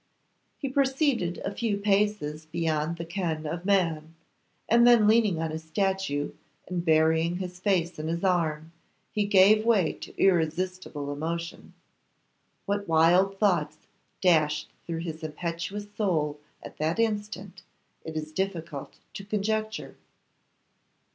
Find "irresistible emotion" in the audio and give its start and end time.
10.19-11.75